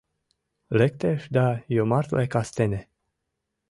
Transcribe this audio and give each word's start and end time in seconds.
Лектеш 0.77 1.21
да 1.35 1.45
йомартле 1.75 2.25
кастене 2.33 2.81